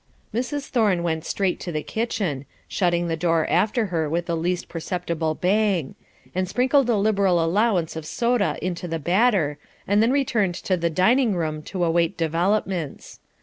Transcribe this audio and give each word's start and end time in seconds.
Mrs. 0.33 0.65
Thorne 0.67 1.03
went 1.03 1.25
straight 1.25 1.59
to 1.59 1.71
the 1.71 1.83
kitchen 1.83 2.47
shutting 2.67 3.07
the 3.07 3.15
door 3.15 3.45
after 3.51 3.85
her 3.93 4.09
with 4.09 4.25
the 4.25 4.35
least 4.35 4.67
perceptible 4.67 5.35
bang 5.35 5.93
and 6.33 6.49
sprinkled 6.49 6.89
a 6.89 6.97
liberal 6.97 7.39
allowance 7.45 7.95
of 7.95 8.07
soda 8.07 8.57
into 8.63 8.87
the 8.87 8.97
batter, 8.97 9.59
and 9.87 10.01
then 10.01 10.11
returned 10.11 10.55
to 10.55 10.75
the 10.75 10.89
dining 10.89 11.35
room 11.35 11.61
to 11.61 11.83
await 11.83 12.17
developments. 12.17 13.19